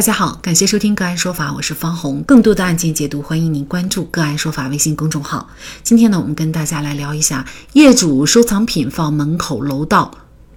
[0.00, 2.22] 大家好，感谢收听个案说法，我是方红。
[2.22, 5.46] 更多的案件解读，欢迎您关注个案说法微信公众号。
[5.82, 10.10] 今天呢，我们跟大家来聊一下业主收藏品放门口楼道，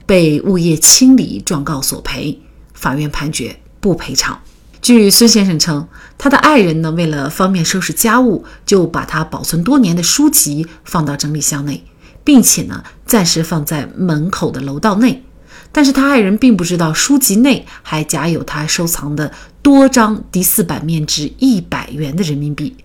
[0.06, 2.40] 被物业清理状告索赔，
[2.74, 4.40] 法院判决不赔偿。
[4.82, 11.84] 据孙先生称，他的爱人呢，为了方便收拾家务，就把他保存多年的书籍放到整理箱内，
[12.24, 15.26] 并且呢，暂时放在门口的楼道内。
[15.74, 19.30] 但是他爱人并不知道书籍内还夹有他收藏的
[19.62, 22.78] 多张第四版面值一百元的人民币。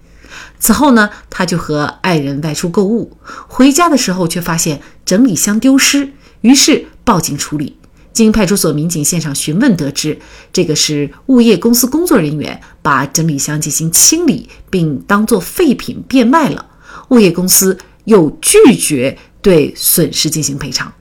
[0.59, 3.17] 此后呢，他就和爱人外出购物，
[3.47, 7.77] 回家的时候却发现整理箱丢失，于是报警处理。
[8.13, 10.19] 经派出所民警现场询问得知，
[10.53, 16.67] 这个是物业公司工作人员把整理箱进行清理，并当作废品变卖了。
[17.11, 20.93] 物业公司又拒绝对损失进行赔偿。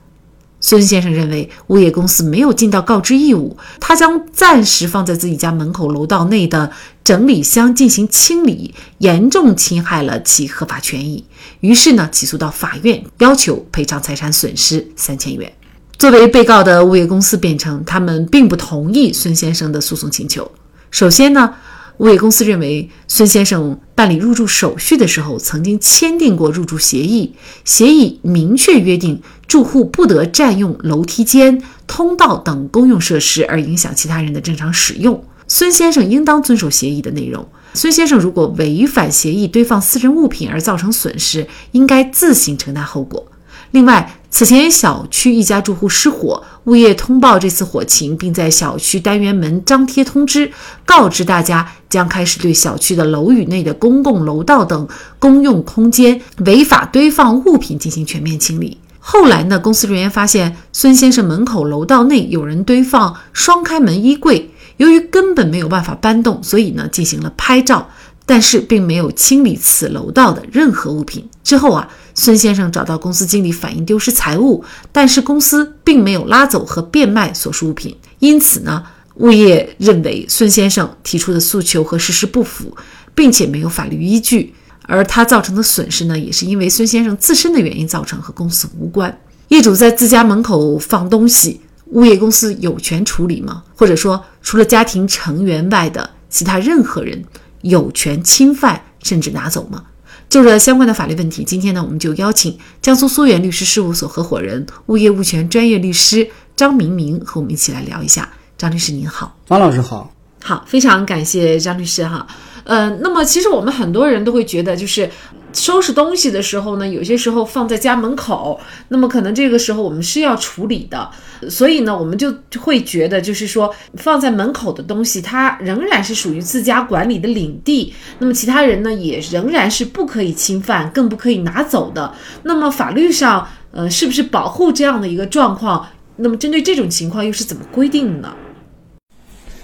[0.68, 6.70] 孙先生认为物业公司没有尽到告知义务，他将暂时放在自己家门口楼道内的
[7.02, 11.24] 整理箱进行清理，严重侵害了其合法权益。
[11.60, 15.50] 于是呢，起诉到法院，要求赔偿财产损失三千元。
[15.96, 20.52] 作为被告的物业公司辩称，他们并不同意孙先生的诉讼请求。
[20.90, 21.54] 首先呢。
[21.98, 35.24] 物业公司认为，孙先生办理入住手续的时候曾经签订过入住协议，协议明确约定住户不得占用楼梯间、通道等公用设施而影响其他人的正常使用。
[35.48, 37.48] 孙先生应当遵守协议的内容。
[37.72, 43.26] 孙先生如果违反协议堆放私人物品而造成损失，应该自行承担后果。
[43.70, 50.50] 另外，此前小区一家住户失火，物业通报这次火情，并在小区单元门张贴通知，
[50.84, 54.86] 告知大家将开始对小区的楼宇内的公共楼道等
[55.18, 58.78] 公用空间违法堆放物品进行全面清理。
[59.10, 67.88] 后来呢，公司人员发现孙先生门口楼道内有人堆放双开门衣柜，由于根本没有办法搬动，所以呢进行了拍照。
[68.26, 71.26] 但是并没有清理此楼道的任何物品。
[71.42, 74.62] 之后啊，孙先生找到公司经理反映丢失财物，
[74.92, 77.96] 但是公司并没有拉走和变卖所属物品。
[78.18, 78.84] 因此呢，
[79.14, 82.76] 物业认为孙先生提出的诉求和事实不符，
[83.14, 84.52] 并且没有法律依据。
[84.88, 89.16] 而他造成的损失呢，也是因为孙先生自身的原因造成，和公司无关。
[89.48, 91.60] 业主在自家门口放东西，
[91.92, 93.62] 物业公司有权处理吗？
[93.76, 97.22] 或者说，除了家庭成员外的其他任何人？
[97.62, 99.82] 有权侵犯甚至拿走吗？
[100.28, 108.28] 就这相关的法律问题，今天呢，我们就邀请江苏苏源律师事务所合伙人、物业物权专业律师张明明和我们一起来聊一下。
[108.56, 112.24] 张律师您好，方老师好，好，非常感谢张律师哈。
[112.68, 115.08] 呃，那么其实我们很多人都会觉得，就是
[115.54, 121.10] 收拾东西的时候呢，有些时候放在家门口，那么可能这个时候我们是要处理的，
[121.48, 122.30] 所以呢，我们就
[122.60, 132.12] 会觉得，就是说放在门口的东西，它仍然是属于自家管理的领地，那么其他人呢，也仍然是不可以侵犯，更不可以拿走的。
[132.42, 135.86] 那么法律上，呃，是不是保护这样的一个状况？
[136.16, 138.34] 那么针对这种情况又是怎么规定的呢？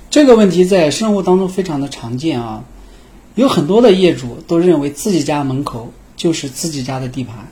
[0.09, 2.65] 这个问题在生活当中非常的常见啊。
[3.37, 7.49] 有很多的业主都认为自己家门口就是自己家的地盘，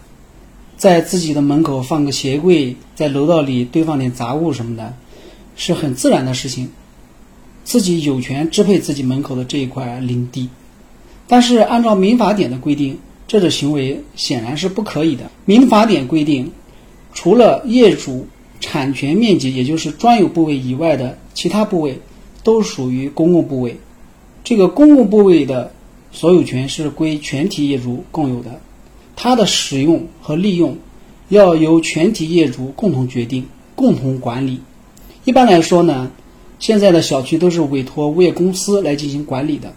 [0.76, 4.94] 在自己的门口放个鞋柜，在楼道里堆放点杂物什么的，
[5.56, 6.70] 是很自然的事情，
[7.64, 10.48] 自己有权支配自己门口的这一块领地。
[11.26, 15.32] 但是按照民法典的规定，这种行为显然是不可以的。
[15.44, 16.52] 民法典规定，
[17.12, 18.28] 除了业主
[18.60, 22.00] 产权面积，也就是专有部位以外的其他部位，
[22.44, 23.80] 都属于公共部位。
[24.44, 25.72] 这个公共部位的
[26.10, 28.60] 所有权是归全体业主共有的，
[29.16, 30.76] 它的使用和利用
[31.28, 34.60] 要由全体业主共同决定、共同管理。
[35.24, 36.10] 一般来说呢，
[36.58, 39.72] 现在的小区都是委托物业公司来进行管理的。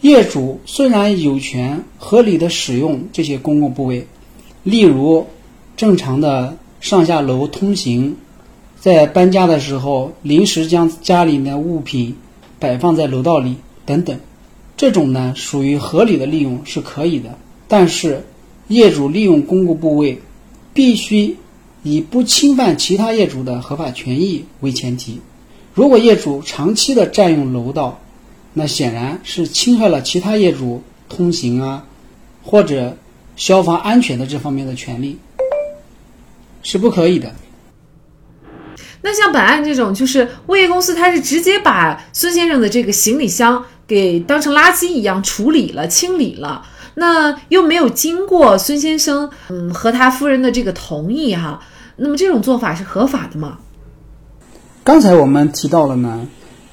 [0.00, 4.06] 业主虽然有权合理的使用这些公共部位，
[4.62, 5.26] 例如
[5.76, 8.16] 正常的上下楼通行，
[8.78, 12.14] 在搬家的时候临时将家里的物品
[12.60, 13.56] 摆放在楼道里。
[13.88, 14.20] 等等，
[14.76, 18.22] 这种呢属于合理的利用是可以的，但是
[18.66, 20.20] 业主利用公共部位，
[20.74, 21.38] 必须
[21.82, 25.22] 以不侵犯其他业主的合法权益为前提。
[25.72, 27.98] 如果业主长期的占用楼道，
[28.52, 31.86] 那显然是侵害了其他业主通行啊，
[32.42, 32.94] 或者
[33.36, 35.16] 消防安全的这方面的权利，
[36.62, 37.34] 是不可以的。
[39.00, 43.64] 那像本案这种，就是物业公司他是直接把孙先生的这个行李箱。
[43.88, 51.62] 给当成垃圾一样处理了、清理了，那又没有经过孙先生嗯和他夫人的这个同意哈，
[51.96, 53.58] 那么这种做法是合法的吗？
[54.84, 56.28] 刚才我们提到了呢，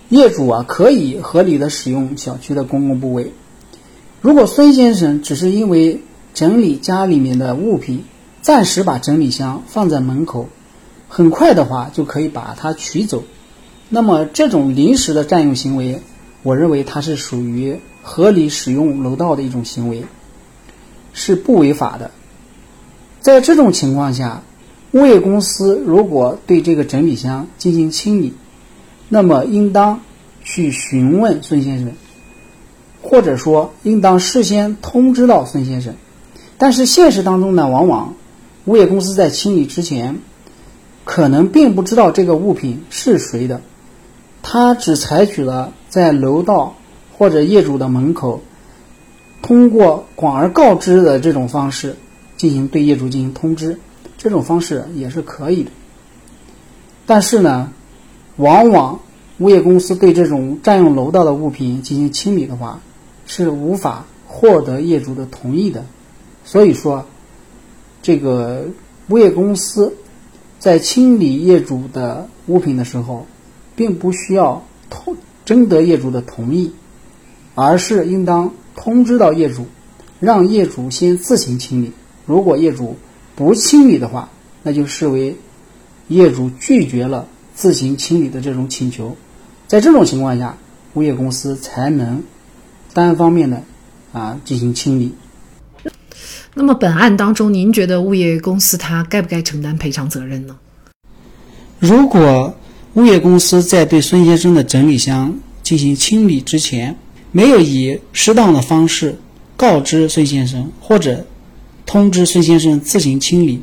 [0.09, 3.31] 业主啊可以合理的使用小区的公共部位。
[4.21, 6.01] 如果孙先生只是因为
[6.33, 8.03] 整理家里面的物品，
[8.41, 10.50] 暂时把整理箱放在门口，
[11.07, 13.23] 很快的话就可以把它取走，
[13.88, 16.01] 那么这种临时的占用行为，
[16.45, 20.03] 我认为它是属于合理使用楼道的一种行为，
[21.12, 22.12] 是不违法的。
[23.19, 24.44] 在这种情况下，
[24.92, 28.36] 物业公司如果对这个整理箱进行清理，
[29.09, 30.01] 那么应当
[30.44, 31.94] 去询问孙先生。
[33.01, 35.95] 或者说，应当事先通知到孙先生。
[36.59, 38.13] 但是现实当中呢，往往
[38.65, 40.19] 物业公司在清理之前，
[41.06, 43.62] 可能并不知道这个物品是谁的，
[44.47, 46.75] 他只采取了在楼道
[47.18, 48.42] 或者业主的门口，
[49.42, 51.95] 通过广而告之的这种方式
[52.38, 53.80] 进行对业主进行通知，
[54.19, 55.71] 这种方式也是可以的。
[57.07, 57.71] 但是呢，
[58.36, 59.00] 往往
[59.39, 62.81] 物业公司对这种占用楼道的物品进行清理的话，
[63.25, 65.86] 是无法获得业主的同意的，
[66.44, 67.07] 所以说，
[68.03, 68.68] 这个
[69.09, 69.95] 物业公司
[70.59, 73.25] 在清理业主的物品的时候，
[73.75, 76.72] 并不需要通征得业主的同意，
[77.54, 79.68] 而是应当通知到业主，
[80.19, 81.92] 让业主先自行清理。
[82.25, 82.98] 如果业主
[83.36, 84.30] 不清理的话，
[84.63, 85.36] 那就视为
[86.07, 89.16] 业主拒绝了自行清理的这种请求。
[89.68, 90.57] 在这种情况下，
[90.94, 92.24] 物业公司才能。
[92.94, 93.62] 单方面的
[94.13, 95.13] 啊进行清理。
[96.54, 100.56] 那么本案当中，您觉得物业公司他该不该承担赔偿责任呢？
[101.78, 102.56] 如果
[102.95, 106.95] 物业公司在对孙先生的整理箱进行清理之前，
[107.33, 109.19] 没有以适当的方式
[109.57, 111.27] 告知孙先生，或者
[111.86, 113.62] 通知孙先生自行清理，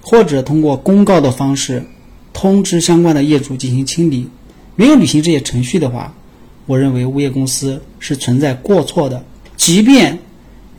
[0.00, 1.84] 或者通过公告的方式
[2.32, 4.28] 通知相关的业主进行清理，
[4.76, 6.14] 没有履行这些程序的话。
[6.66, 9.24] 我认为物业公司是存在过错的，
[9.56, 10.16] 即便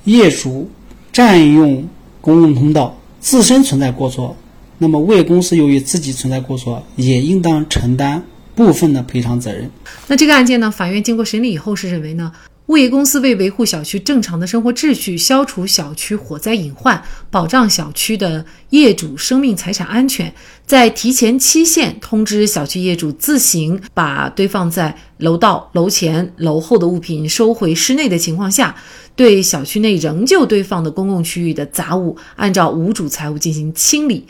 [0.05, 0.69] 业主
[1.11, 1.89] 占用
[2.21, 4.37] 公共通道自身存在过错，
[4.81, 8.25] 那么物业公司由于自己存在过错，也应当承担
[8.55, 9.69] 部分的赔偿责任。
[10.07, 12.31] 那这个案件呢，法院经过审理以后是认为呢。
[12.67, 20.33] 物业公司为维护小区正常的生活秩序、消除小区火灾隐患、保障小区的业主生命财产安全，
[20.65, 28.73] 在提前期限通知小区业主自行把堆放在楼道、楼前、楼后的物品收回室内的情况下，
[29.17, 34.25] 对小区内仍旧堆放的公共区域的杂物，按照无主财物进行清理，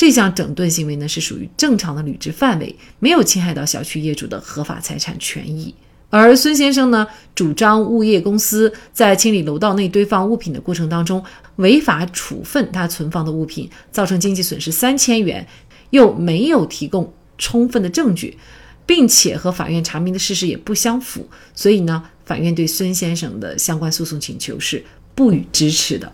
[0.00, 5.74] 这项整顿行为呢是属于正常的履职范围，没有侵害到小区业主的合法财产权益。
[6.08, 11.22] 而孙先生呢，主张物业公司在清理楼道内堆放物品的过程当中，
[11.56, 15.46] 违法处分他存放的物品，造成经济损失三千元，
[15.90, 18.38] 又没有提供充分的证据，
[18.86, 24.82] 并且和法院查明的事实也不相符，所以呢，法院对孙先生的相关诉讼请求是
[25.14, 26.10] 不予支持的。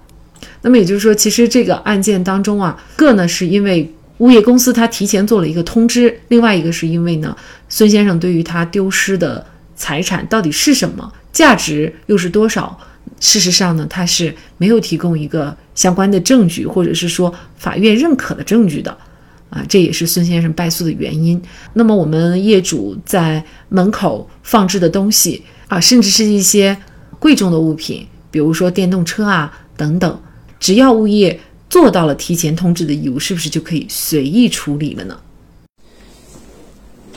[0.62, 7.36] 那么也就是说，其实这个案件当中啊，个呢是因为物业公司他提前做了一个通知，另外一个是因为呢，
[7.68, 9.46] 孙先生对于他丢失的。
[9.78, 11.12] 财产到底是什么？
[11.34, 12.80] 价值又是多少？
[13.20, 18.96] 事实上呢，他是没有提供一个相关的证据，或者是说法院认可的证据的，
[19.50, 21.38] 啊，这也是孙先生败诉的原因。
[21.74, 26.74] 那么，我们业主在门口放置的东西啊，甚至是一些
[27.19, 30.19] 贵重的物品，比如说电动车啊等等，
[30.58, 35.20] 只要物业做到了提前通知的义务，是不是就可以随意处理了呢？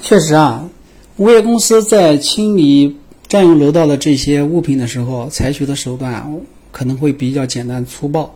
[0.01, 0.69] 确实啊。
[1.17, 2.95] 物业公司在清理
[3.27, 6.25] 占用楼道的这些物品的时候，采取的手段
[6.71, 8.33] 可能会比较简单粗暴，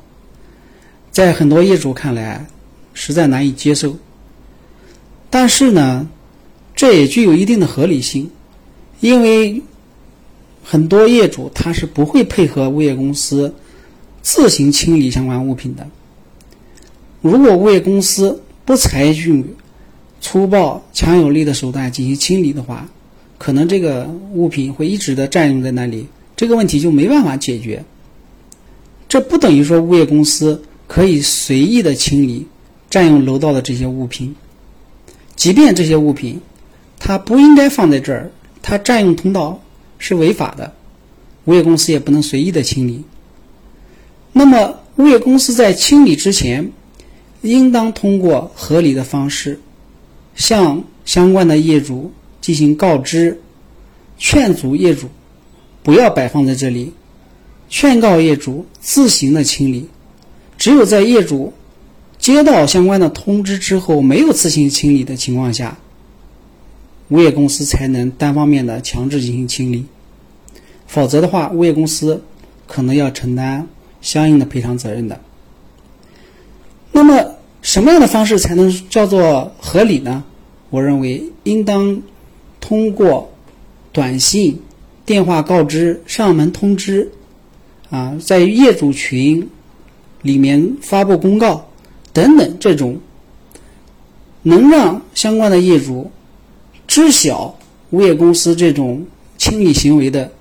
[1.09, 2.45] 在很多业主看来，
[2.93, 3.95] 实在难以接受。
[5.29, 6.05] 但是呢，
[6.75, 8.29] 这也具有一定的合理性，
[8.99, 9.61] 因为
[10.61, 13.55] 很多业主他是不会配合物业公司
[14.23, 15.87] 自行清理相关物品的。
[17.21, 19.45] 如果物业公司不采取，
[20.21, 22.89] 粗暴、强有力的手段进行清理的话，
[23.37, 27.83] 可能这个物品会一直的占用在那里，这个问题就没办法解决。
[29.09, 32.47] 这不等于说物业公司可以随意的清理
[32.89, 34.33] 占用楼道的这些物品，
[35.35, 36.39] 即便这些物品
[36.97, 39.61] 它不应该放在这儿，它占用通道
[39.97, 40.73] 是违法的，
[41.45, 43.03] 物业公司也不能随意的清理。
[44.33, 46.71] 那么，物业公司在清理之前，
[47.41, 49.59] 应当通过合理的方式。
[50.35, 52.11] 向相关的业主
[52.41, 53.39] 进行告知，
[54.17, 55.07] 劝阻业主
[55.83, 56.93] 不要摆放在这里，
[57.69, 59.87] 劝告业主自行的清理。
[60.57, 61.53] 只有在业主
[62.17, 65.77] 接到相关的通知之后，没有自行清理的情况下，
[67.09, 69.85] 物业公司才能单方面的强制进行清理，
[70.87, 72.23] 否则的话，物业公司
[72.65, 73.67] 可能要承担
[74.03, 75.19] 相应的赔偿责任的。
[76.91, 80.23] 那么，什么样的方式才能叫做合理呢？
[80.69, 82.01] 我认为应当
[82.59, 83.31] 通过
[83.91, 84.61] 短信、
[85.05, 87.11] 电话告知、上门通知，
[87.89, 89.49] 啊，在业主群
[90.21, 91.69] 里面发布公告
[92.11, 92.99] 等等这种，
[94.41, 96.11] 能让相关的业主
[96.87, 97.55] 知晓
[97.91, 99.05] 物业公司这种
[99.37, 100.31] 清理行为的，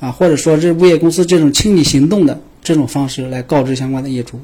[0.00, 4.40] 啊，或者说这物业公司这种清理行动的这种方式来告知相关的业主。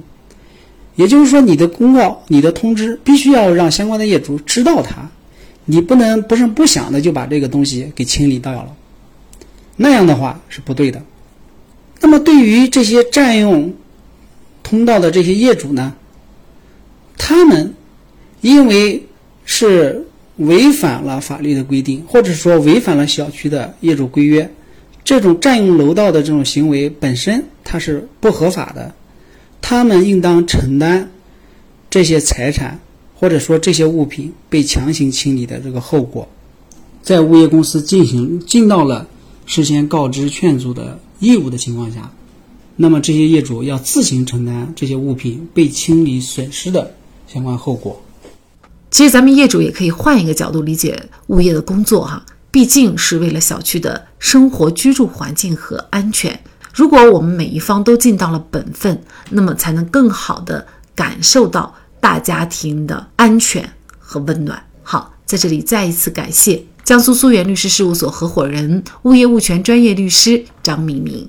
[0.94, 5.10] 也就是说，你的公告、你的通知必须要让相关的业主知道它。
[5.68, 8.72] 你不能不声不响的就把这个东西给清理掉了，
[9.74, 11.02] 那样的话是不对的。
[12.00, 13.74] 那么对于这些占用
[14.62, 15.94] 通道的这些业主呢，
[17.18, 17.74] 他们
[18.40, 19.06] 因为
[19.44, 20.06] 是
[20.36, 24.48] 违反了法律的规定，或者说违反了小区的业主规约，
[25.02, 27.44] 这种占用楼道的这种行为本身
[27.76, 28.94] 它是不合法的，
[29.60, 31.10] 他们应当承担
[31.90, 32.80] 这些财产。
[33.18, 36.28] 或者说这些物品被强行清理的这个后果，
[37.02, 39.08] 在物业公司进行尽到了
[39.46, 42.12] 事先告知劝阻的义务的情况下，
[42.76, 46.94] 那么这些业主要自行承担这些物品被清理损失的
[47.26, 48.02] 相关后果。
[48.90, 56.38] 其实咱们业主也可以换一个角度理解物业的工作哈，毕竟是为了小区的生活居住环境和安全。
[56.76, 60.64] 如果我们每一方都尽到了本分，那么才能更好的
[60.94, 61.74] 感受到。
[61.98, 63.68] 大家庭的安全
[63.98, 64.62] 和温暖。
[64.84, 71.28] 好，在这里再一次感谢江苏苏源律师事务所合伙人、物业物权专业律师张明明。